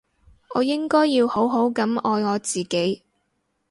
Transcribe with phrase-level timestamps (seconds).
[0.55, 3.03] 我應該要好好噉愛我自己